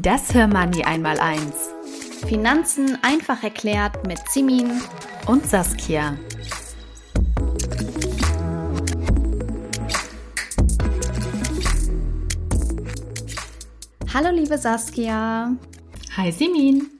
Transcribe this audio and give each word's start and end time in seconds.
Das 0.00 0.32
Hörmoney 0.32 0.84
einmal 0.84 1.18
eins. 1.18 1.70
Finanzen 2.28 2.96
einfach 3.02 3.42
erklärt 3.42 4.06
mit 4.06 4.20
Simin 4.30 4.80
und 5.26 5.44
Saskia. 5.44 6.16
Hallo 14.14 14.30
liebe 14.30 14.56
Saskia. 14.56 15.56
Hi 16.16 16.30
Simin. 16.30 16.92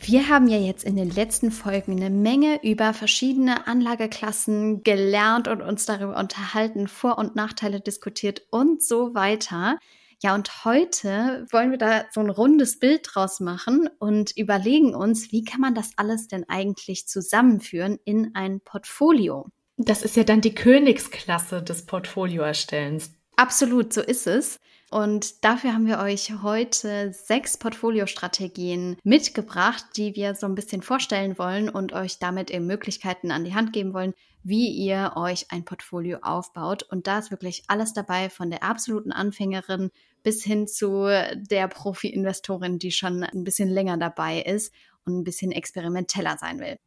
Wir 0.00 0.30
haben 0.30 0.48
ja 0.48 0.56
jetzt 0.56 0.84
in 0.84 0.96
den 0.96 1.10
letzten 1.10 1.50
Folgen 1.50 1.92
eine 1.92 2.08
Menge 2.08 2.60
über 2.62 2.94
verschiedene 2.94 3.66
Anlageklassen 3.66 4.82
gelernt 4.82 5.46
und 5.46 5.60
uns 5.60 5.84
darüber 5.84 6.16
unterhalten, 6.16 6.88
Vor- 6.88 7.18
und 7.18 7.36
Nachteile 7.36 7.80
diskutiert 7.80 8.46
und 8.48 8.82
so 8.82 9.14
weiter. 9.14 9.78
Ja, 10.26 10.34
und 10.34 10.64
heute 10.64 11.46
wollen 11.52 11.70
wir 11.70 11.78
da 11.78 12.04
so 12.10 12.18
ein 12.18 12.30
rundes 12.30 12.80
Bild 12.80 13.02
draus 13.04 13.38
machen 13.38 13.88
und 14.00 14.36
überlegen 14.36 14.92
uns, 14.92 15.30
wie 15.30 15.44
kann 15.44 15.60
man 15.60 15.76
das 15.76 15.92
alles 15.98 16.26
denn 16.26 16.44
eigentlich 16.48 17.06
zusammenführen 17.06 18.00
in 18.04 18.34
ein 18.34 18.58
Portfolio? 18.58 19.46
Das 19.76 20.02
ist 20.02 20.16
ja 20.16 20.24
dann 20.24 20.40
die 20.40 20.52
Königsklasse 20.52 21.62
des 21.62 21.86
Portfolioerstellens. 21.86 23.12
Absolut, 23.36 23.92
so 23.92 24.00
ist 24.00 24.26
es. 24.26 24.58
Und 24.90 25.44
dafür 25.44 25.72
haben 25.74 25.86
wir 25.86 25.98
euch 26.00 26.32
heute 26.42 27.12
sechs 27.12 27.56
Portfoliostrategien 27.56 28.96
mitgebracht, 29.04 29.84
die 29.96 30.16
wir 30.16 30.34
so 30.34 30.46
ein 30.46 30.56
bisschen 30.56 30.82
vorstellen 30.82 31.38
wollen 31.38 31.68
und 31.68 31.92
euch 31.92 32.18
damit 32.18 32.50
eben 32.50 32.66
Möglichkeiten 32.66 33.30
an 33.30 33.44
die 33.44 33.54
Hand 33.54 33.72
geben 33.72 33.94
wollen, 33.94 34.14
wie 34.42 34.68
ihr 34.68 35.12
euch 35.16 35.50
ein 35.50 35.64
Portfolio 35.64 36.18
aufbaut. 36.22 36.84
Und 36.84 37.08
da 37.08 37.18
ist 37.18 37.32
wirklich 37.32 37.64
alles 37.66 37.94
dabei, 37.94 38.30
von 38.30 38.48
der 38.48 38.62
absoluten 38.62 39.10
Anfängerin 39.10 39.90
bis 40.26 40.42
hin 40.42 40.66
zu 40.66 41.06
der 41.36 41.68
Profi-Investorin, 41.68 42.80
die 42.80 42.90
schon 42.90 43.22
ein 43.22 43.44
bisschen 43.44 43.68
länger 43.68 43.96
dabei 43.96 44.40
ist 44.40 44.74
und 45.04 45.16
ein 45.16 45.22
bisschen 45.22 45.52
experimenteller 45.52 46.36
sein 46.36 46.58
will. 46.58 46.80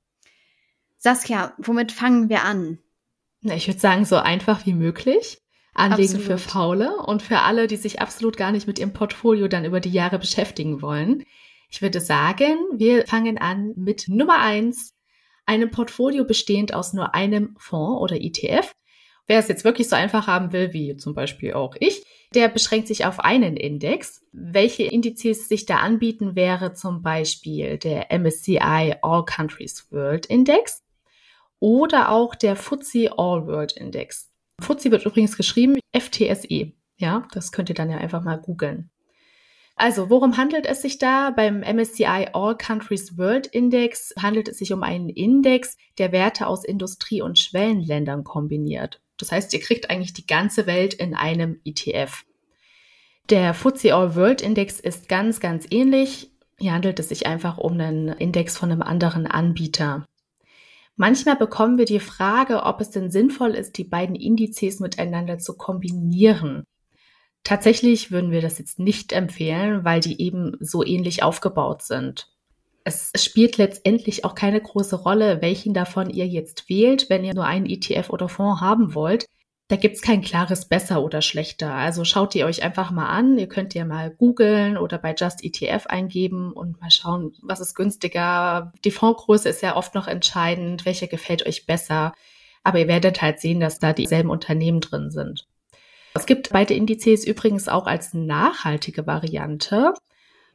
Saskia, 0.97 1.53
womit 1.57 1.93
fangen 1.93 2.27
wir 2.27 2.43
an? 2.43 2.79
Ich 3.39 3.69
würde 3.69 3.79
sagen, 3.79 4.03
so 4.03 4.17
einfach 4.17 4.65
wie 4.65 4.73
möglich. 4.73 5.41
Anlegen 5.73 6.17
absolut. 6.17 6.25
für 6.25 6.37
Faule 6.37 6.97
und 6.97 7.21
für 7.21 7.39
alle, 7.39 7.67
die 7.67 7.77
sich 7.77 8.01
absolut 8.01 8.35
gar 8.35 8.51
nicht 8.51 8.67
mit 8.67 8.77
ihrem 8.77 8.91
Portfolio 8.91 9.47
dann 9.47 9.63
über 9.63 9.79
die 9.79 9.93
Jahre 9.93 10.19
beschäftigen 10.19 10.81
wollen. 10.81 11.23
Ich 11.69 11.81
würde 11.81 12.01
sagen, 12.01 12.57
wir 12.73 13.07
fangen 13.07 13.37
an 13.37 13.71
mit 13.77 14.09
Nummer 14.09 14.39
eins, 14.39 14.95
einem 15.45 15.71
Portfolio 15.71 16.25
bestehend 16.25 16.73
aus 16.73 16.91
nur 16.91 17.15
einem 17.15 17.55
Fonds 17.57 18.01
oder 18.01 18.17
ETF. 18.19 18.73
Wer 19.29 19.37
es 19.37 19.47
jetzt 19.47 19.63
wirklich 19.63 19.87
so 19.87 19.95
einfach 19.95 20.25
haben 20.25 20.53
will, 20.53 20.73
wie 20.73 20.97
zum 20.97 21.13
Beispiel 21.13 21.53
auch 21.53 21.75
ich, 21.79 22.03
der 22.33 22.47
beschränkt 22.47 22.87
sich 22.87 23.05
auf 23.05 23.19
einen 23.19 23.57
Index. 23.57 24.25
Welche 24.31 24.85
Indizes 24.85 25.47
sich 25.47 25.67
da 25.67 25.77
anbieten, 25.77 26.35
wäre 26.35 26.73
zum 26.73 27.03
Beispiel 27.03 27.77
der 27.77 28.07
MSCI 28.09 28.95
All 29.03 29.23
Countries 29.25 29.85
World 29.91 30.25
Index 30.25 30.83
oder 31.59 32.09
auch 32.09 32.33
der 32.33 32.55
FTSE 32.55 33.19
All 33.19 33.45
World 33.45 33.73
Index. 33.73 34.31
FTSE 34.59 34.89
wird 34.89 35.05
übrigens 35.05 35.37
geschrieben 35.37 35.77
FTSE. 35.95 36.71
Ja, 36.97 37.27
das 37.31 37.51
könnt 37.51 37.69
ihr 37.69 37.75
dann 37.75 37.91
ja 37.91 37.97
einfach 37.99 38.23
mal 38.23 38.37
googeln. 38.37 38.89
Also, 39.75 40.09
worum 40.09 40.37
handelt 40.37 40.65
es 40.65 40.81
sich 40.81 40.97
da? 40.97 41.29
Beim 41.29 41.59
MSCI 41.59 42.29
All 42.33 42.57
Countries 42.57 43.15
World 43.15 43.45
Index 43.45 44.11
handelt 44.19 44.47
es 44.47 44.57
sich 44.57 44.73
um 44.73 44.81
einen 44.81 45.09
Index, 45.09 45.77
der 45.99 46.11
Werte 46.11 46.47
aus 46.47 46.65
Industrie- 46.65 47.21
und 47.21 47.37
Schwellenländern 47.37 48.23
kombiniert. 48.23 48.99
Das 49.19 49.31
heißt, 49.31 49.53
ihr 49.53 49.59
kriegt 49.59 49.89
eigentlich 49.89 50.13
die 50.13 50.25
ganze 50.25 50.65
Welt 50.65 50.95
in 50.95 51.13
einem 51.13 51.59
ETF. 51.65 52.25
Der 53.29 53.53
FTSE 53.53 53.93
All 53.93 54.15
World 54.15 54.41
Index 54.41 54.79
ist 54.79 55.07
ganz, 55.07 55.39
ganz 55.39 55.67
ähnlich. 55.69 56.31
Hier 56.57 56.73
handelt 56.73 56.99
es 56.99 57.09
sich 57.09 57.27
einfach 57.27 57.59
um 57.59 57.73
einen 57.73 58.07
Index 58.09 58.57
von 58.57 58.71
einem 58.71 58.81
anderen 58.81 59.27
Anbieter. 59.27 60.07
Manchmal 60.95 61.35
bekommen 61.35 61.77
wir 61.77 61.85
die 61.85 61.99
Frage, 61.99 62.63
ob 62.63 62.81
es 62.81 62.89
denn 62.89 63.11
sinnvoll 63.11 63.51
ist, 63.51 63.77
die 63.77 63.83
beiden 63.83 64.15
Indizes 64.15 64.79
miteinander 64.79 65.37
zu 65.37 65.55
kombinieren. 65.55 66.65
Tatsächlich 67.43 68.11
würden 68.11 68.31
wir 68.31 68.41
das 68.41 68.59
jetzt 68.59 68.79
nicht 68.79 69.13
empfehlen, 69.13 69.85
weil 69.85 70.01
die 70.01 70.21
eben 70.21 70.57
so 70.59 70.83
ähnlich 70.83 71.23
aufgebaut 71.23 71.83
sind. 71.83 72.29
Es 72.89 73.23
spielt 73.23 73.57
letztendlich 73.57 74.25
auch 74.25 74.35
keine 74.35 74.59
große 74.59 74.95
Rolle, 74.95 75.41
welchen 75.41 75.73
davon 75.73 76.09
ihr 76.09 76.27
jetzt 76.27 76.69
wählt, 76.69 77.09
wenn 77.09 77.23
ihr 77.23 77.33
nur 77.33 77.45
einen 77.45 77.65
ETF 77.65 78.09
oder 78.09 78.29
Fonds 78.29 78.61
haben 78.61 78.95
wollt 78.95 79.25
da 79.69 79.75
gibt's 79.75 80.01
kein 80.01 80.21
klares 80.21 80.65
besser 80.65 81.03
oder 81.03 81.21
schlechter. 81.21 81.71
Also 81.71 82.03
schaut 82.03 82.33
ihr 82.33 82.47
euch 82.47 82.63
einfach 82.63 82.89
mal 82.89 83.05
an. 83.05 83.37
Ihr 83.37 83.47
könnt 83.47 83.75
ja 83.75 83.85
mal 83.85 84.09
googeln 84.09 84.77
oder 84.77 84.97
bei 84.97 85.13
Just 85.15 85.43
ETF 85.43 85.85
eingeben 85.85 86.51
und 86.51 86.81
mal 86.81 86.89
schauen, 86.89 87.33
was 87.43 87.59
ist 87.59 87.75
günstiger. 87.75 88.73
Die 88.83 88.89
Fondsgröße 88.89 89.47
ist 89.47 89.61
ja 89.61 89.75
oft 89.75 89.93
noch 89.93 90.07
entscheidend, 90.07 90.85
welche 90.85 91.07
gefällt 91.07 91.45
euch 91.45 91.67
besser. 91.67 92.13
Aber 92.63 92.79
ihr 92.79 92.87
werdet 92.87 93.21
halt 93.21 93.39
sehen, 93.39 93.59
dass 93.59 93.77
da 93.77 93.93
dieselben 93.93 94.31
Unternehmen 94.31 94.81
drin 94.81 95.11
sind. 95.11 95.47
Es 96.15 96.25
gibt 96.25 96.49
beide 96.49 96.73
Indizes 96.73 97.23
übrigens 97.23 97.67
auch 97.67 97.85
als 97.85 98.15
nachhaltige 98.15 99.05
Variante 99.05 99.93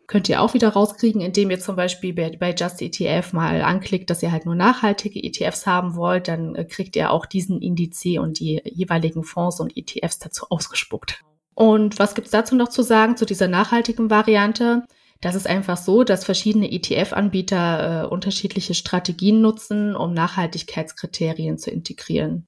könnt 0.07 0.29
ihr 0.29 0.43
auch 0.43 0.55
wieder 0.55 0.71
rauskriegen, 0.71 1.21
indem 1.21 1.51
ihr 1.51 1.61
zum 1.61 1.77
Beispiel 1.77 2.13
bei, 2.13 2.55
Just 2.55 2.83
ETF 2.83 3.33
mal 3.33 3.63
anklickt, 3.63 4.11
dass 4.11 4.23
ihr 4.23 4.33
halt 4.33 4.45
nur 4.45 4.55
nachhaltige 4.55 5.23
ETFs 5.23 5.67
haben 5.67 5.97
wollt. 5.97 6.29
Dann 6.29 6.55
äh, 6.55 6.65
kriegt 6.65 6.97
ihr 6.97 7.11
auch 7.11 7.27
diesen 7.27 7.61
Indiz 7.61 8.05
und 8.19 8.41
die 8.41 8.61
jeweiligen 8.65 9.25
Fonds 9.25 9.61
und 9.61 9.77
ETFs 9.77 10.19
dazu 10.19 10.47
ausgespuckt. 10.51 11.23
Und 11.55 11.99
was 11.99 12.15
gibt's 12.15 12.33
dazu 12.33 12.57
noch 12.57 12.69
zu 12.69 12.83
sagen 12.83 13.17
zu 13.17 13.25
dieser 13.25 13.49
nachhaltigen 13.49 14.11
Variante? 14.11 14.85
Das 15.21 15.37
ist 15.37 15.47
einfach 15.47 15.77
so, 15.77 16.05
dass 16.05 16.25
verschiedene 16.25 16.71
ETF-Anbieter 16.71 18.05
äh, 18.05 18.07
unterschiedliche 18.07 18.75
Strategien 18.75 19.41
nutzen, 19.41 19.97
um 19.97 20.13
Nachhaltigkeitskriterien 20.13 21.57
zu 21.57 21.71
integrieren. 21.71 22.47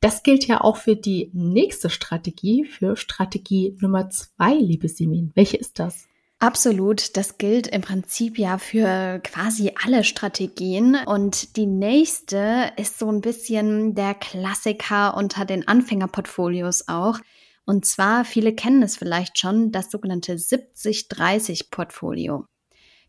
Das 0.00 0.22
gilt 0.22 0.46
ja 0.46 0.60
auch 0.60 0.76
für 0.76 0.96
die 0.96 1.30
nächste 1.32 1.90
Strategie, 1.90 2.64
für 2.64 2.96
Strategie 2.96 3.76
Nummer 3.80 4.10
zwei, 4.10 4.54
liebe 4.54 4.88
Simin. 4.88 5.32
Welche 5.34 5.56
ist 5.56 5.78
das? 5.78 6.08
Absolut, 6.40 7.16
das 7.16 7.38
gilt 7.38 7.68
im 7.68 7.80
Prinzip 7.80 8.38
ja 8.38 8.58
für 8.58 9.20
quasi 9.24 9.72
alle 9.82 10.04
Strategien. 10.04 10.98
Und 11.06 11.56
die 11.56 11.64
nächste 11.66 12.70
ist 12.76 12.98
so 12.98 13.08
ein 13.08 13.22
bisschen 13.22 13.94
der 13.94 14.12
Klassiker 14.14 15.16
unter 15.16 15.46
den 15.46 15.66
Anfängerportfolios 15.66 16.88
auch. 16.88 17.18
Und 17.64 17.86
zwar, 17.86 18.26
viele 18.26 18.54
kennen 18.54 18.82
es 18.82 18.96
vielleicht 18.96 19.38
schon, 19.38 19.72
das 19.72 19.90
sogenannte 19.90 20.34
70-30-Portfolio. 20.34 22.44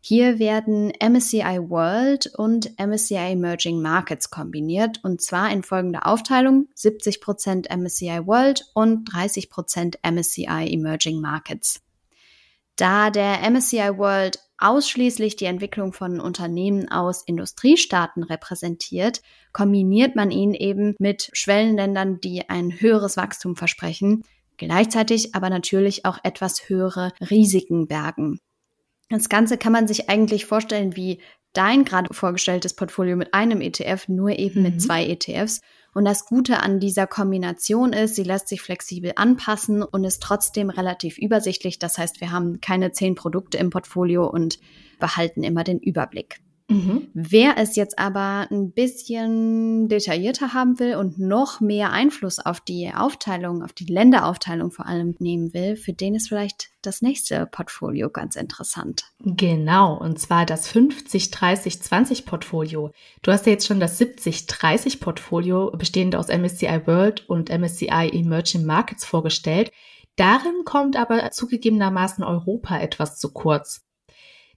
Hier 0.00 0.38
werden 0.38 0.92
MSCI 1.02 1.58
World 1.68 2.30
und 2.36 2.78
MSCI 2.78 3.32
Emerging 3.32 3.82
Markets 3.82 4.30
kombiniert 4.30 5.00
und 5.02 5.20
zwar 5.20 5.50
in 5.50 5.64
folgender 5.64 6.06
Aufteilung 6.06 6.68
70% 6.76 7.76
MSCI 7.76 8.24
World 8.24 8.70
und 8.72 9.10
30% 9.10 9.96
MSCI 10.08 10.72
Emerging 10.72 11.20
Markets. 11.20 11.82
Da 12.76 13.08
der 13.10 13.40
MSCI 13.50 13.96
World 13.96 14.38
ausschließlich 14.58 15.36
die 15.36 15.46
Entwicklung 15.46 15.92
von 15.92 16.20
Unternehmen 16.20 16.90
aus 16.90 17.22
Industriestaaten 17.22 18.22
repräsentiert, 18.22 19.22
kombiniert 19.52 20.14
man 20.14 20.30
ihn 20.30 20.52
eben 20.52 20.94
mit 20.98 21.30
Schwellenländern, 21.32 22.20
die 22.20 22.48
ein 22.48 22.80
höheres 22.80 23.16
Wachstum 23.16 23.56
versprechen, 23.56 24.24
gleichzeitig 24.58 25.34
aber 25.34 25.50
natürlich 25.50 26.04
auch 26.04 26.18
etwas 26.22 26.68
höhere 26.68 27.12
Risiken 27.30 27.86
bergen. 27.86 28.40
Das 29.08 29.28
Ganze 29.28 29.56
kann 29.56 29.72
man 29.72 29.86
sich 29.86 30.10
eigentlich 30.10 30.46
vorstellen 30.46 30.96
wie 30.96 31.20
dein 31.56 31.84
gerade 31.84 32.12
vorgestelltes 32.12 32.74
Portfolio 32.74 33.16
mit 33.16 33.34
einem 33.34 33.60
ETF, 33.60 34.08
nur 34.08 34.30
eben 34.30 34.60
mhm. 34.60 34.62
mit 34.62 34.82
zwei 34.82 35.06
ETFs. 35.06 35.60
Und 35.94 36.04
das 36.04 36.26
Gute 36.26 36.60
an 36.60 36.78
dieser 36.78 37.06
Kombination 37.06 37.94
ist, 37.94 38.16
sie 38.16 38.22
lässt 38.22 38.48
sich 38.48 38.60
flexibel 38.60 39.12
anpassen 39.16 39.82
und 39.82 40.04
ist 40.04 40.22
trotzdem 40.22 40.68
relativ 40.68 41.16
übersichtlich. 41.16 41.78
Das 41.78 41.96
heißt, 41.96 42.20
wir 42.20 42.32
haben 42.32 42.60
keine 42.60 42.92
zehn 42.92 43.14
Produkte 43.14 43.56
im 43.56 43.70
Portfolio 43.70 44.26
und 44.26 44.58
behalten 44.98 45.42
immer 45.42 45.64
den 45.64 45.78
Überblick. 45.78 46.40
Mhm. 46.68 47.08
Wer 47.14 47.58
es 47.58 47.76
jetzt 47.76 47.98
aber 47.98 48.48
ein 48.50 48.72
bisschen 48.72 49.88
detaillierter 49.88 50.52
haben 50.52 50.80
will 50.80 50.96
und 50.96 51.18
noch 51.18 51.60
mehr 51.60 51.92
Einfluss 51.92 52.40
auf 52.40 52.60
die 52.60 52.92
Aufteilung, 52.92 53.62
auf 53.62 53.72
die 53.72 53.84
Länderaufteilung 53.84 54.72
vor 54.72 54.86
allem 54.86 55.14
nehmen 55.20 55.54
will, 55.54 55.76
für 55.76 55.92
den 55.92 56.16
ist 56.16 56.28
vielleicht 56.28 56.70
das 56.82 57.02
nächste 57.02 57.46
Portfolio 57.46 58.10
ganz 58.10 58.34
interessant. 58.34 59.04
Genau, 59.20 59.96
und 59.96 60.18
zwar 60.18 60.44
das 60.44 60.68
50-30-20 60.72 62.24
Portfolio. 62.24 62.90
Du 63.22 63.30
hast 63.30 63.46
ja 63.46 63.52
jetzt 63.52 63.66
schon 63.66 63.80
das 63.80 64.00
70-30 64.00 65.00
Portfolio 65.00 65.70
bestehend 65.70 66.16
aus 66.16 66.28
MSCI 66.28 66.82
World 66.86 67.28
und 67.28 67.48
MSCI 67.48 68.10
Emerging 68.12 68.64
Markets 68.64 69.04
vorgestellt. 69.04 69.70
Darin 70.16 70.64
kommt 70.64 70.96
aber 70.96 71.30
zugegebenermaßen 71.30 72.24
Europa 72.24 72.78
etwas 72.78 73.18
zu 73.18 73.32
kurz. 73.32 73.85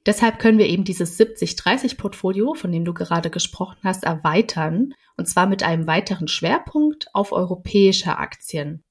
Deshalb 0.05 0.39
können 0.39 0.57
wir 0.57 0.67
eben 0.67 0.85
dieses 0.85 1.19
70-30-Portfolio, 1.19 2.53
von 2.53 2.71
dem 2.71 2.85
du 2.85 2.93
gerade 2.93 3.29
gesprochen 3.29 3.77
hast, 3.83 4.03
erweitern, 4.03 4.93
und 5.17 5.27
zwar 5.27 5.47
mit 5.47 5.63
einem 5.63 5.87
weiteren 5.87 6.27
Schwerpunkt 6.27 7.07
auf 7.13 7.31
europäische 7.31 8.17
Aktien. 8.17 8.83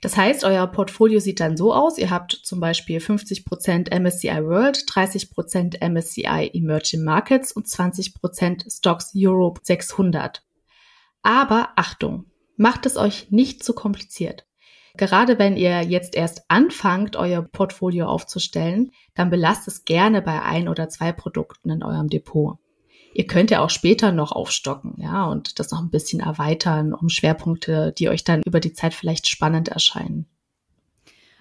Das 0.00 0.16
heißt, 0.16 0.44
euer 0.44 0.66
Portfolio 0.68 1.18
sieht 1.18 1.40
dann 1.40 1.56
so 1.56 1.72
aus, 1.72 1.98
ihr 1.98 2.10
habt 2.10 2.32
zum 2.32 2.60
Beispiel 2.60 2.98
50% 2.98 3.92
MSCI 3.98 4.44
World, 4.44 4.78
30% 4.88 5.88
MSCI 5.88 6.50
Emerging 6.52 7.02
Markets 7.02 7.52
und 7.52 7.66
20% 7.66 8.76
Stocks 8.76 9.12
Europe 9.16 9.60
600. 9.64 10.44
Aber 11.22 11.70
Achtung, 11.74 12.26
macht 12.56 12.86
es 12.86 12.96
euch 12.96 13.30
nicht 13.30 13.64
zu 13.64 13.72
kompliziert. 13.72 14.47
Gerade 14.96 15.38
wenn 15.38 15.56
ihr 15.56 15.82
jetzt 15.82 16.14
erst 16.14 16.42
anfangt, 16.48 17.16
euer 17.16 17.42
Portfolio 17.42 18.06
aufzustellen, 18.06 18.90
dann 19.14 19.30
belasst 19.30 19.68
es 19.68 19.84
gerne 19.84 20.22
bei 20.22 20.42
ein 20.42 20.68
oder 20.68 20.88
zwei 20.88 21.12
Produkten 21.12 21.70
in 21.70 21.82
eurem 21.82 22.08
Depot. 22.08 22.58
Ihr 23.14 23.26
könnt 23.26 23.50
ja 23.50 23.64
auch 23.64 23.70
später 23.70 24.12
noch 24.12 24.32
aufstocken, 24.32 24.94
ja, 24.98 25.26
und 25.26 25.58
das 25.58 25.70
noch 25.70 25.80
ein 25.80 25.90
bisschen 25.90 26.20
erweitern 26.20 26.92
um 26.92 27.08
Schwerpunkte, 27.08 27.92
die 27.96 28.08
euch 28.08 28.22
dann 28.22 28.42
über 28.42 28.60
die 28.60 28.72
Zeit 28.72 28.94
vielleicht 28.94 29.28
spannend 29.28 29.68
erscheinen. 29.68 30.26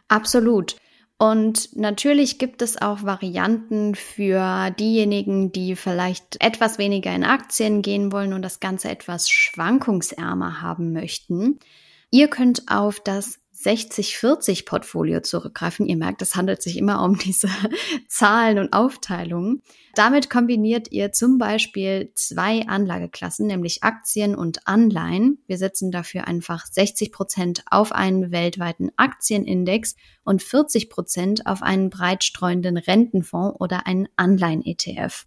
Absolut. 0.08 0.78
Und 1.20 1.76
natürlich 1.76 2.38
gibt 2.38 2.62
es 2.62 2.80
auch 2.80 3.02
Varianten 3.02 3.96
für 3.96 4.70
diejenigen, 4.80 5.52
die 5.52 5.76
vielleicht 5.76 6.42
etwas 6.44 6.78
weniger 6.78 7.14
in 7.14 7.24
Aktien 7.24 7.82
gehen 7.82 8.12
wollen 8.12 8.34
und 8.34 8.44
das 8.44 8.60
Ganze 8.60 8.90
etwas 8.90 9.30
schwankungsärmer 9.30 10.62
haben 10.62 10.94
möchten. 10.94 11.60
Ihr 12.10 12.30
könnt 12.30 12.64
auf 12.70 13.00
das 13.02 13.40
60-40-Portfolio 13.58 15.22
zurückgreifen. 15.22 15.88
Ihr 15.88 15.98
merkt, 15.98 16.22
es 16.22 16.36
handelt 16.36 16.62
sich 16.62 16.78
immer 16.78 17.04
um 17.04 17.18
diese 17.20 17.50
Zahlen 18.08 18.60
und 18.60 18.74
Aufteilungen. 18.74 19.62
Damit 19.96 20.30
kombiniert 20.30 20.92
ihr 20.92 21.12
zum 21.12 21.38
Beispiel 21.38 22.12
zwei 22.14 22.68
Anlageklassen, 22.68 23.48
nämlich 23.48 23.84
Aktien 23.84 24.36
und 24.36 24.68
Anleihen. 24.68 25.40
Wir 25.48 25.58
setzen 25.58 25.92
dafür 25.92 26.28
einfach 26.28 26.66
60 26.66 27.12
Prozent 27.12 27.64
auf 27.70 27.92
einen 27.92 28.32
weltweiten 28.32 28.92
Aktienindex 28.96 29.96
und 30.24 30.44
40 30.44 30.90
Prozent 30.90 31.48
auf 31.48 31.64
einen 31.64 31.90
breitstreuenden 31.90 32.78
Rentenfonds 32.78 33.60
oder 33.60 33.88
einen 33.88 34.08
Anleihen-ETF. 34.18 35.26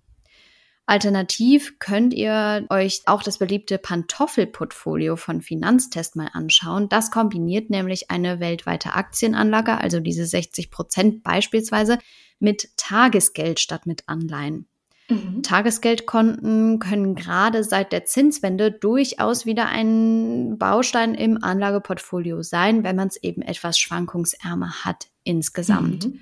Alternativ 0.90 1.78
könnt 1.78 2.12
ihr 2.12 2.66
euch 2.68 3.02
auch 3.06 3.22
das 3.22 3.38
beliebte 3.38 3.78
Pantoffelportfolio 3.78 5.14
von 5.14 5.40
Finanztest 5.40 6.16
mal 6.16 6.30
anschauen. 6.32 6.88
Das 6.88 7.12
kombiniert 7.12 7.70
nämlich 7.70 8.10
eine 8.10 8.40
weltweite 8.40 8.94
Aktienanlage, 8.94 9.78
also 9.78 10.00
diese 10.00 10.26
60 10.26 10.72
Prozent 10.72 11.22
beispielsweise, 11.22 11.98
mit 12.40 12.76
Tagesgeld 12.76 13.60
statt 13.60 13.86
mit 13.86 14.08
Anleihen. 14.08 14.66
Mhm. 15.08 15.44
Tagesgeldkonten 15.44 16.80
können 16.80 17.14
gerade 17.14 17.62
seit 17.62 17.92
der 17.92 18.04
Zinswende 18.04 18.72
durchaus 18.72 19.46
wieder 19.46 19.66
ein 19.66 20.58
Baustein 20.58 21.14
im 21.14 21.44
Anlageportfolio 21.44 22.42
sein, 22.42 22.82
wenn 22.82 22.96
man 22.96 23.06
es 23.06 23.22
eben 23.22 23.42
etwas 23.42 23.78
schwankungsärmer 23.78 24.84
hat 24.84 25.06
insgesamt. 25.22 26.06
Mhm. 26.06 26.20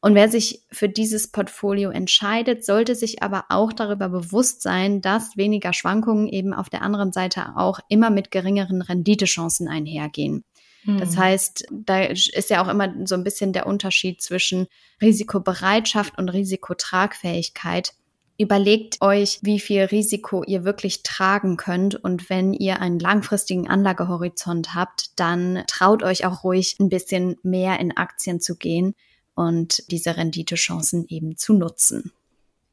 Und 0.00 0.14
wer 0.14 0.28
sich 0.28 0.62
für 0.70 0.88
dieses 0.88 1.28
Portfolio 1.32 1.90
entscheidet, 1.90 2.64
sollte 2.64 2.94
sich 2.94 3.22
aber 3.22 3.46
auch 3.48 3.72
darüber 3.72 4.08
bewusst 4.08 4.62
sein, 4.62 5.00
dass 5.00 5.36
weniger 5.36 5.72
Schwankungen 5.72 6.28
eben 6.28 6.54
auf 6.54 6.70
der 6.70 6.82
anderen 6.82 7.12
Seite 7.12 7.56
auch 7.56 7.80
immer 7.88 8.10
mit 8.10 8.30
geringeren 8.30 8.80
Renditechancen 8.80 9.66
einhergehen. 9.66 10.44
Das 10.86 11.16
hm. 11.16 11.18
heißt, 11.18 11.66
da 11.70 12.04
ist 12.04 12.50
ja 12.50 12.64
auch 12.64 12.68
immer 12.68 12.94
so 13.04 13.16
ein 13.16 13.24
bisschen 13.24 13.52
der 13.52 13.66
Unterschied 13.66 14.22
zwischen 14.22 14.68
Risikobereitschaft 15.02 16.16
und 16.16 16.28
Risikotragfähigkeit. 16.28 17.92
Überlegt 18.38 19.02
euch, 19.02 19.40
wie 19.42 19.58
viel 19.58 19.82
Risiko 19.82 20.44
ihr 20.44 20.64
wirklich 20.64 21.02
tragen 21.02 21.56
könnt. 21.56 21.96
Und 21.96 22.30
wenn 22.30 22.54
ihr 22.54 22.80
einen 22.80 23.00
langfristigen 23.00 23.68
Anlagehorizont 23.68 24.74
habt, 24.74 25.18
dann 25.18 25.64
traut 25.66 26.04
euch 26.04 26.24
auch 26.24 26.44
ruhig 26.44 26.76
ein 26.78 26.88
bisschen 26.88 27.36
mehr 27.42 27.80
in 27.80 27.96
Aktien 27.96 28.40
zu 28.40 28.56
gehen 28.56 28.94
und 29.38 29.88
diese 29.92 30.16
Renditechancen 30.16 31.06
eben 31.08 31.36
zu 31.36 31.52
nutzen. 31.52 32.10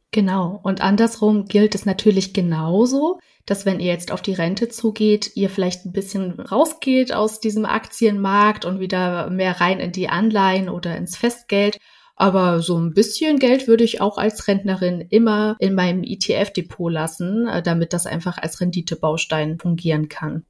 Genau. 0.09 0.59
Und 0.63 0.81
andersrum 0.81 1.45
gilt 1.45 1.75
es 1.75 1.85
natürlich 1.85 2.33
genauso, 2.33 3.19
dass 3.45 3.67
wenn 3.67 3.79
ihr 3.79 3.91
jetzt 3.91 4.11
auf 4.11 4.23
die 4.23 4.33
Rente 4.33 4.67
zugeht, 4.67 5.31
ihr 5.35 5.51
vielleicht 5.51 5.85
ein 5.85 5.91
bisschen 5.91 6.39
rausgeht 6.39 7.13
aus 7.13 7.39
diesem 7.39 7.65
Aktienmarkt 7.65 8.65
und 8.65 8.79
wieder 8.79 9.29
mehr 9.29 9.61
rein 9.61 9.79
in 9.79 9.91
die 9.91 10.09
Anleihen 10.09 10.67
oder 10.67 10.97
ins 10.97 11.15
Festgeld. 11.15 11.77
Aber 12.15 12.61
so 12.61 12.79
ein 12.79 12.95
bisschen 12.95 13.37
Geld 13.37 13.67
würde 13.67 13.83
ich 13.83 14.01
auch 14.01 14.17
als 14.17 14.47
Rentnerin 14.47 15.01
immer 15.01 15.57
in 15.59 15.75
meinem 15.75 16.01
ETF-Depot 16.03 16.91
lassen, 16.91 17.47
äh, 17.47 17.61
damit 17.61 17.93
das 17.93 18.07
einfach 18.07 18.39
als 18.39 18.59
Renditebaustein 18.59 19.59
fungieren 19.59 20.09
kann. 20.09 20.45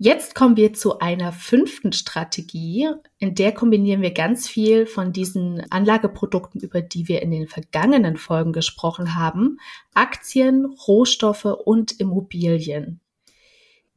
Jetzt 0.00 0.36
kommen 0.36 0.56
wir 0.56 0.72
zu 0.74 1.00
einer 1.00 1.32
fünften 1.32 1.92
Strategie, 1.92 2.88
in 3.18 3.34
der 3.34 3.50
kombinieren 3.50 4.00
wir 4.00 4.12
ganz 4.12 4.48
viel 4.48 4.86
von 4.86 5.12
diesen 5.12 5.60
Anlageprodukten, 5.72 6.60
über 6.60 6.82
die 6.82 7.08
wir 7.08 7.20
in 7.20 7.32
den 7.32 7.48
vergangenen 7.48 8.16
Folgen 8.16 8.52
gesprochen 8.52 9.16
haben, 9.16 9.58
Aktien, 9.94 10.66
Rohstoffe 10.86 11.46
und 11.46 11.98
Immobilien. 11.98 13.00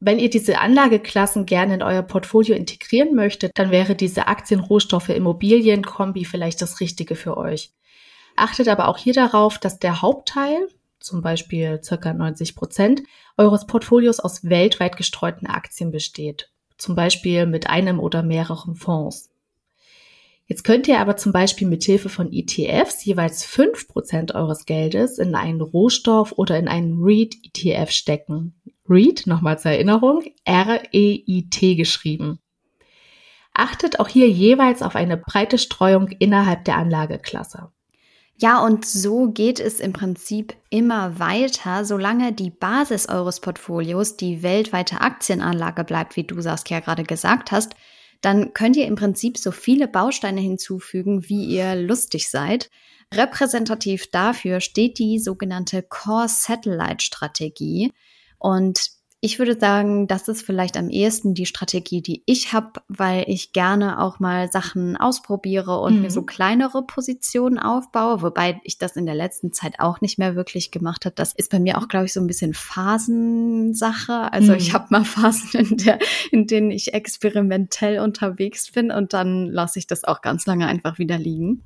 Wenn 0.00 0.18
ihr 0.18 0.28
diese 0.28 0.58
Anlageklassen 0.58 1.46
gerne 1.46 1.74
in 1.74 1.82
euer 1.84 2.02
Portfolio 2.02 2.56
integrieren 2.56 3.14
möchtet, 3.14 3.52
dann 3.54 3.70
wäre 3.70 3.94
diese 3.94 4.26
Aktien, 4.26 4.58
Rohstoffe, 4.58 5.10
Immobilien 5.10 5.84
Kombi 5.84 6.24
vielleicht 6.24 6.60
das 6.60 6.80
Richtige 6.80 7.14
für 7.14 7.36
euch. 7.36 7.70
Achtet 8.34 8.66
aber 8.66 8.88
auch 8.88 8.98
hier 8.98 9.14
darauf, 9.14 9.58
dass 9.58 9.78
der 9.78 10.02
Hauptteil, 10.02 10.66
zum 11.02 11.22
Beispiel 11.22 11.80
circa 11.82 12.12
90 12.12 12.54
Prozent, 12.54 13.02
eures 13.36 13.66
Portfolios 13.66 14.20
aus 14.20 14.48
weltweit 14.48 14.96
gestreuten 14.96 15.46
Aktien 15.46 15.90
besteht. 15.90 16.50
Zum 16.78 16.94
Beispiel 16.94 17.46
mit 17.46 17.68
einem 17.68 18.00
oder 18.00 18.22
mehreren 18.22 18.74
Fonds. 18.74 19.30
Jetzt 20.46 20.64
könnt 20.64 20.88
ihr 20.88 21.00
aber 21.00 21.16
zum 21.16 21.32
Beispiel 21.32 21.68
mit 21.68 21.84
Hilfe 21.84 22.08
von 22.08 22.32
ETFs 22.32 23.04
jeweils 23.04 23.44
fünf 23.44 23.88
Prozent 23.88 24.34
eures 24.34 24.66
Geldes 24.66 25.18
in 25.18 25.34
einen 25.34 25.60
Rohstoff 25.60 26.32
oder 26.36 26.58
in 26.58 26.68
einen 26.68 27.02
REIT-ETF 27.02 27.90
stecken. 27.90 28.54
REIT, 28.88 29.26
nochmal 29.26 29.58
zur 29.58 29.70
Erinnerung, 29.70 30.24
R-E-I-T 30.44 31.74
geschrieben. 31.76 32.38
Achtet 33.54 34.00
auch 34.00 34.08
hier 34.08 34.28
jeweils 34.28 34.82
auf 34.82 34.96
eine 34.96 35.16
breite 35.16 35.58
Streuung 35.58 36.08
innerhalb 36.08 36.64
der 36.64 36.76
Anlageklasse. 36.76 37.70
Ja, 38.42 38.58
und 38.58 38.84
so 38.84 39.30
geht 39.30 39.60
es 39.60 39.78
im 39.78 39.92
Prinzip 39.92 40.56
immer 40.68 41.20
weiter, 41.20 41.84
solange 41.84 42.32
die 42.32 42.50
Basis 42.50 43.08
eures 43.08 43.38
Portfolios 43.38 44.16
die 44.16 44.42
weltweite 44.42 45.00
Aktienanlage 45.00 45.84
bleibt, 45.84 46.16
wie 46.16 46.24
du 46.24 46.40
Saskia 46.40 46.80
gerade 46.80 47.04
gesagt 47.04 47.52
hast, 47.52 47.76
dann 48.20 48.52
könnt 48.52 48.76
ihr 48.76 48.86
im 48.86 48.96
Prinzip 48.96 49.38
so 49.38 49.52
viele 49.52 49.86
Bausteine 49.86 50.40
hinzufügen, 50.40 51.28
wie 51.28 51.44
ihr 51.44 51.76
lustig 51.76 52.28
seid. 52.30 52.68
Repräsentativ 53.14 54.10
dafür 54.10 54.58
steht 54.58 54.98
die 54.98 55.20
sogenannte 55.20 55.84
Core 55.84 56.26
Satellite 56.28 57.04
Strategie. 57.04 57.92
Und 58.40 58.90
ich 59.24 59.38
würde 59.38 59.56
sagen, 59.56 60.08
das 60.08 60.26
ist 60.26 60.42
vielleicht 60.42 60.76
am 60.76 60.90
ehesten 60.90 61.32
die 61.32 61.46
Strategie, 61.46 62.02
die 62.02 62.24
ich 62.26 62.52
habe, 62.52 62.80
weil 62.88 63.24
ich 63.28 63.52
gerne 63.52 64.02
auch 64.02 64.18
mal 64.18 64.50
Sachen 64.50 64.96
ausprobiere 64.96 65.78
und 65.78 65.94
mhm. 65.94 66.02
mir 66.02 66.10
so 66.10 66.22
kleinere 66.22 66.84
Positionen 66.84 67.60
aufbaue, 67.60 68.20
wobei 68.20 68.60
ich 68.64 68.78
das 68.78 68.96
in 68.96 69.06
der 69.06 69.14
letzten 69.14 69.52
Zeit 69.52 69.78
auch 69.78 70.00
nicht 70.00 70.18
mehr 70.18 70.34
wirklich 70.34 70.72
gemacht 70.72 71.04
habe. 71.04 71.14
Das 71.14 71.32
ist 71.34 71.52
bei 71.52 71.60
mir 71.60 71.78
auch, 71.78 71.86
glaube 71.86 72.06
ich, 72.06 72.12
so 72.12 72.20
ein 72.20 72.26
bisschen 72.26 72.52
Phasensache. 72.52 74.32
Also 74.32 74.54
mhm. 74.54 74.58
ich 74.58 74.74
habe 74.74 74.88
mal 74.90 75.04
Phasen, 75.04 75.50
in, 75.70 75.76
der, 75.76 76.00
in 76.32 76.48
denen 76.48 76.72
ich 76.72 76.92
experimentell 76.92 78.00
unterwegs 78.00 78.72
bin 78.72 78.90
und 78.90 79.12
dann 79.12 79.46
lasse 79.46 79.78
ich 79.78 79.86
das 79.86 80.02
auch 80.02 80.20
ganz 80.20 80.46
lange 80.46 80.66
einfach 80.66 80.98
wieder 80.98 81.16
liegen. 81.16 81.62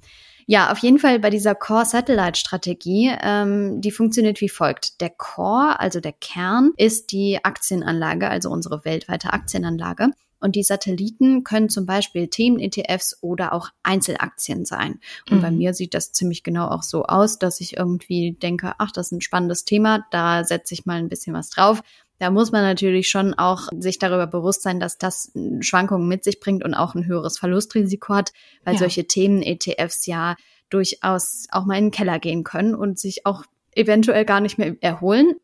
Ja, 0.49 0.71
auf 0.71 0.79
jeden 0.79 1.01
Fall 1.01 1.19
bei 1.19 1.29
dieser 1.29 1.57
Core-Satellite-Strategie, 1.57 3.13
ähm, 3.21 3.81
die 3.81 3.91
funktioniert 3.91 4.41
wie 4.41 4.49
folgt. 4.49 5.01
Der 5.01 5.11
Core, 5.11 5.81
also 5.81 5.99
der 5.99 6.13
Kern, 6.13 6.73
ist 6.77 7.11
die 7.11 7.45
Aktienanlage, 7.45 8.29
also 8.29 8.51
unsere 8.51 8.85
weltweite 8.85 9.33
Aktienanlage. 9.33 10.11
Und 10.39 10.55
die 10.55 10.63
Satelliten 10.63 11.43
können 11.43 11.69
zum 11.69 11.87
Beispiel 11.87 12.29
Themen-ETFs 12.29 13.19
oder 13.23 13.53
auch 13.53 13.71
Einzelaktien 13.83 14.65
sein. 14.65 15.01
Und 15.29 15.39
mhm. 15.39 15.43
bei 15.43 15.51
mir 15.51 15.75
sieht 15.75 15.95
das 15.95 16.13
ziemlich 16.13 16.45
genau 16.45 16.69
auch 16.69 16.85
so 16.85 17.05
aus, 17.05 17.39
dass 17.41 17.61
ich 17.61 17.77
irgendwie 17.77 18.37
denke, 18.41 18.75
ach, 18.79 18.93
das 18.93 19.07
ist 19.07 19.13
ein 19.13 19.21
spannendes 19.23 19.65
Thema, 19.65 20.07
da 20.13 20.45
setze 20.45 20.75
ich 20.75 20.87
mal 20.87 20.99
ein 20.99 21.09
bisschen 21.09 21.35
was 21.35 21.51
drauf. 21.51 21.83
Da 22.19 22.31
muss 22.31 22.51
man 22.51 22.63
natürlich 22.63 23.09
schon 23.09 23.35
auch 23.35 23.69
sich 23.79 23.99
darüber 23.99 24.27
bewusst 24.27 24.63
sein, 24.63 24.81
dass 24.81 24.97
das 24.97 25.33
Schwankungen 25.61 26.09
mit 26.09 26.25
sich 26.25 26.41
bringt 26.41 26.65
und 26.65 26.75
auch 26.75 26.95
ein 26.95 27.07
höheres 27.07 27.39
Verlustrisiko 27.39 28.15
hat, 28.15 28.33
weil 28.65 28.75
ja. 28.75 28.81
solche 28.81 29.07
Themen-ETFs 29.07 30.07
ja 30.07 30.37
durchaus 30.71 31.47
auch 31.51 31.67
mal 31.67 31.79
in 31.79 31.87
den 31.87 31.91
Keller 31.91 32.19
gehen 32.19 32.43
können 32.43 32.75
und 32.75 32.99
sich 32.99 33.27
auch 33.27 33.45
eventuell 33.75 34.25
gar 34.25 34.41
nicht 34.41 34.59
mehr 34.59 34.77
erholen. 34.81 35.35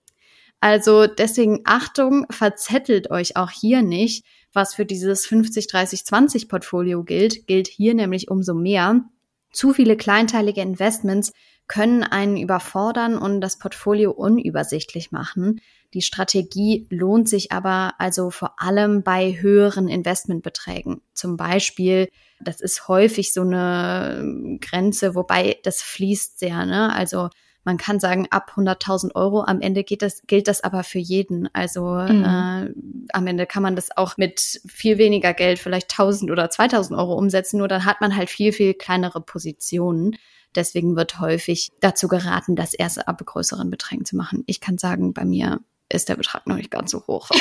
Also 0.60 1.06
deswegen 1.06 1.62
Achtung, 1.64 2.26
verzettelt 2.30 3.10
euch 3.10 3.36
auch 3.36 3.50
hier 3.50 3.82
nicht. 3.82 4.24
Was 4.52 4.74
für 4.74 4.86
dieses 4.86 5.26
50-30-20 5.26 6.48
Portfolio 6.48 7.02
gilt, 7.04 7.46
gilt 7.46 7.68
hier 7.68 7.94
nämlich 7.94 8.30
umso 8.30 8.54
mehr. 8.54 9.04
Zu 9.52 9.72
viele 9.72 9.96
kleinteilige 9.96 10.62
Investments 10.62 11.32
können 11.68 12.02
einen 12.02 12.36
überfordern 12.36 13.16
und 13.16 13.40
das 13.40 13.58
Portfolio 13.58 14.10
unübersichtlich 14.10 15.12
machen. 15.12 15.60
Die 15.94 16.02
Strategie 16.02 16.86
lohnt 16.90 17.28
sich 17.28 17.52
aber 17.52 17.94
also 17.98 18.30
vor 18.30 18.60
allem 18.60 19.02
bei 19.02 19.40
höheren 19.40 19.88
Investmentbeträgen. 19.88 21.02
Zum 21.14 21.36
Beispiel, 21.36 22.08
das 22.40 22.60
ist 22.60 22.88
häufig 22.88 23.32
so 23.32 23.42
eine 23.42 24.58
Grenze, 24.60 25.14
wobei 25.14 25.58
das 25.62 25.82
fließt 25.82 26.38
sehr, 26.38 26.66
ne? 26.66 26.94
Also 26.94 27.28
man 27.64 27.76
kann 27.76 28.00
sagen, 28.00 28.26
ab 28.30 28.52
100.000 28.56 29.14
Euro. 29.14 29.44
Am 29.44 29.60
Ende 29.60 29.84
geht 29.84 30.02
das, 30.02 30.22
gilt 30.26 30.48
das 30.48 30.64
aber 30.64 30.82
für 30.82 30.98
jeden. 30.98 31.48
Also 31.52 31.84
mhm. 31.84 32.24
äh, 32.24 32.72
am 33.12 33.26
Ende 33.26 33.46
kann 33.46 33.62
man 33.62 33.76
das 33.76 33.96
auch 33.96 34.16
mit 34.16 34.60
viel 34.66 34.98
weniger 34.98 35.32
Geld, 35.32 35.58
vielleicht 35.58 35.92
1.000 35.92 36.32
oder 36.32 36.46
2.000 36.46 36.96
Euro 36.98 37.14
umsetzen. 37.14 37.58
Nur 37.58 37.68
dann 37.68 37.84
hat 37.84 38.00
man 38.00 38.16
halt 38.16 38.30
viel, 38.30 38.52
viel 38.52 38.74
kleinere 38.74 39.20
Positionen. 39.20 40.16
Deswegen 40.54 40.96
wird 40.96 41.20
häufig 41.20 41.70
dazu 41.80 42.08
geraten, 42.08 42.56
das 42.56 42.74
erste 42.74 43.08
ab 43.08 43.22
größeren 43.24 43.70
Beträgen 43.70 44.04
zu 44.04 44.16
machen. 44.16 44.42
Ich 44.46 44.60
kann 44.60 44.76
sagen, 44.76 45.14
bei 45.14 45.24
mir 45.24 45.60
ist 45.92 46.08
der 46.08 46.16
Betrag 46.16 46.46
noch 46.46 46.56
nicht 46.56 46.70
ganz 46.70 46.90
so 46.90 47.02
hoch. 47.06 47.30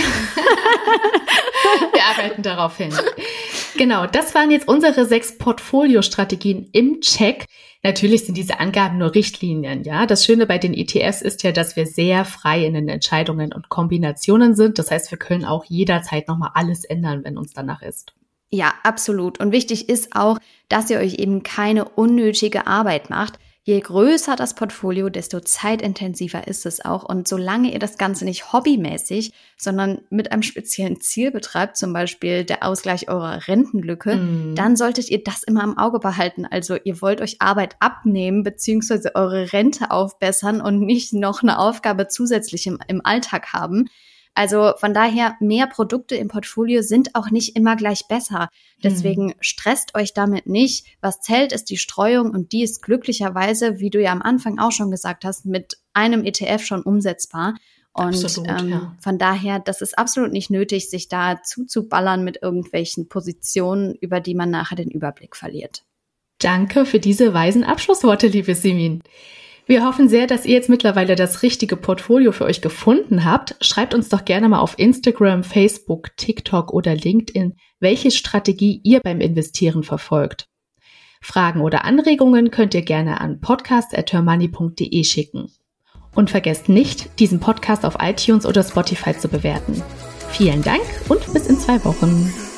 Wir 1.93 2.03
arbeiten 2.03 2.41
darauf 2.41 2.77
hin. 2.77 2.93
Genau, 3.77 4.05
das 4.05 4.35
waren 4.35 4.51
jetzt 4.51 4.67
unsere 4.67 5.05
sechs 5.05 5.37
Portfoliostrategien 5.37 6.69
im 6.71 7.01
Check. 7.01 7.45
Natürlich 7.83 8.25
sind 8.25 8.37
diese 8.37 8.59
Angaben 8.59 8.99
nur 8.99 9.15
Richtlinien, 9.15 9.83
ja. 9.83 10.05
Das 10.05 10.25
Schöne 10.25 10.45
bei 10.45 10.57
den 10.57 10.73
ETFs 10.73 11.21
ist 11.21 11.41
ja, 11.43 11.51
dass 11.51 11.75
wir 11.75 11.87
sehr 11.87 12.25
frei 12.25 12.65
in 12.65 12.73
den 12.73 12.89
Entscheidungen 12.89 13.53
und 13.53 13.69
Kombinationen 13.69 14.55
sind. 14.55 14.77
Das 14.77 14.91
heißt, 14.91 15.09
wir 15.09 15.17
können 15.17 15.45
auch 15.45 15.65
jederzeit 15.65 16.27
nochmal 16.27 16.51
alles 16.53 16.83
ändern, 16.83 17.23
wenn 17.23 17.37
uns 17.37 17.53
danach 17.53 17.81
ist. 17.81 18.13
Ja, 18.51 18.73
absolut. 18.83 19.39
Und 19.39 19.51
wichtig 19.51 19.89
ist 19.89 20.15
auch, 20.15 20.37
dass 20.67 20.89
ihr 20.89 20.99
euch 20.99 21.15
eben 21.15 21.41
keine 21.41 21.85
unnötige 21.85 22.67
Arbeit 22.67 23.09
macht. 23.09 23.39
Je 23.63 23.79
größer 23.79 24.35
das 24.35 24.55
Portfolio, 24.55 25.09
desto 25.09 25.39
zeitintensiver 25.39 26.47
ist 26.47 26.65
es 26.65 26.83
auch. 26.83 27.03
Und 27.03 27.27
solange 27.27 27.71
ihr 27.71 27.77
das 27.77 27.99
Ganze 27.99 28.25
nicht 28.25 28.51
hobbymäßig, 28.51 29.33
sondern 29.55 30.01
mit 30.09 30.31
einem 30.31 30.41
speziellen 30.41 30.99
Ziel 30.99 31.29
betreibt, 31.29 31.77
zum 31.77 31.93
Beispiel 31.93 32.43
der 32.43 32.65
Ausgleich 32.65 33.07
eurer 33.07 33.47
Rentenlücke, 33.47 34.15
mm. 34.15 34.55
dann 34.55 34.75
solltet 34.75 35.09
ihr 35.09 35.23
das 35.23 35.43
immer 35.43 35.63
im 35.63 35.77
Auge 35.77 35.99
behalten. 35.99 36.47
Also 36.47 36.75
ihr 36.83 37.03
wollt 37.03 37.21
euch 37.21 37.35
Arbeit 37.39 37.75
abnehmen, 37.79 38.41
beziehungsweise 38.41 39.13
eure 39.13 39.53
Rente 39.53 39.91
aufbessern 39.91 40.59
und 40.59 40.79
nicht 40.79 41.13
noch 41.13 41.43
eine 41.43 41.59
Aufgabe 41.59 42.07
zusätzlich 42.07 42.65
im, 42.65 42.79
im 42.87 43.05
Alltag 43.05 43.53
haben. 43.53 43.89
Also 44.33 44.73
von 44.77 44.93
daher, 44.93 45.35
mehr 45.39 45.67
Produkte 45.67 46.15
im 46.15 46.29
Portfolio 46.29 46.81
sind 46.81 47.15
auch 47.15 47.31
nicht 47.31 47.55
immer 47.55 47.75
gleich 47.75 48.07
besser. 48.07 48.47
Deswegen 48.81 49.27
mhm. 49.27 49.33
stresst 49.41 49.93
euch 49.95 50.13
damit 50.13 50.47
nicht. 50.47 50.85
Was 51.01 51.19
zählt, 51.19 51.51
ist 51.51 51.69
die 51.69 51.77
Streuung 51.77 52.31
und 52.31 52.53
die 52.53 52.63
ist 52.63 52.81
glücklicherweise, 52.81 53.79
wie 53.79 53.89
du 53.89 54.01
ja 54.01 54.11
am 54.11 54.21
Anfang 54.21 54.57
auch 54.57 54.71
schon 54.71 54.89
gesagt 54.89 55.25
hast, 55.25 55.45
mit 55.45 55.77
einem 55.93 56.23
ETF 56.23 56.65
schon 56.65 56.81
umsetzbar. 56.81 57.55
Und 57.93 58.23
absolut, 58.23 58.49
ähm, 58.49 58.69
ja. 58.69 58.95
von 59.01 59.17
daher, 59.17 59.59
das 59.59 59.81
ist 59.81 59.97
absolut 59.99 60.31
nicht 60.31 60.49
nötig, 60.49 60.89
sich 60.89 61.09
da 61.09 61.43
zuzuballern 61.43 62.23
mit 62.23 62.41
irgendwelchen 62.41 63.09
Positionen, 63.09 63.95
über 63.95 64.21
die 64.21 64.33
man 64.33 64.49
nachher 64.49 64.77
den 64.77 64.89
Überblick 64.89 65.35
verliert. 65.35 65.83
Danke 66.39 66.85
für 66.85 66.99
diese 66.99 67.33
weisen 67.33 67.65
Abschlussworte, 67.65 68.27
liebe 68.27 68.55
Simin. 68.55 69.03
Wir 69.71 69.85
hoffen 69.85 70.09
sehr, 70.09 70.27
dass 70.27 70.45
ihr 70.45 70.55
jetzt 70.55 70.67
mittlerweile 70.67 71.15
das 71.15 71.43
richtige 71.43 71.77
Portfolio 71.77 72.33
für 72.33 72.43
euch 72.43 72.59
gefunden 72.59 73.23
habt. 73.23 73.55
Schreibt 73.61 73.93
uns 73.93 74.09
doch 74.09 74.25
gerne 74.25 74.49
mal 74.49 74.59
auf 74.59 74.77
Instagram, 74.77 75.45
Facebook, 75.45 76.09
TikTok 76.17 76.73
oder 76.73 76.93
LinkedIn, 76.93 77.55
welche 77.79 78.11
Strategie 78.11 78.81
ihr 78.83 78.99
beim 78.99 79.21
Investieren 79.21 79.83
verfolgt. 79.83 80.49
Fragen 81.21 81.61
oder 81.61 81.85
Anregungen 81.85 82.51
könnt 82.51 82.73
ihr 82.73 82.81
gerne 82.81 83.21
an 83.21 83.39
podcast.hermoney.de 83.39 85.05
schicken. 85.05 85.49
Und 86.15 86.31
vergesst 86.31 86.67
nicht, 86.67 87.17
diesen 87.21 87.39
Podcast 87.39 87.85
auf 87.85 87.95
iTunes 88.01 88.45
oder 88.45 88.63
Spotify 88.63 89.17
zu 89.17 89.29
bewerten. 89.29 89.81
Vielen 90.31 90.63
Dank 90.63 90.81
und 91.07 91.31
bis 91.31 91.47
in 91.47 91.57
zwei 91.57 91.81
Wochen. 91.85 92.50